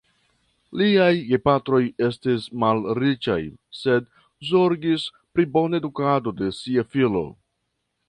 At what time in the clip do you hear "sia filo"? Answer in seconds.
6.63-7.27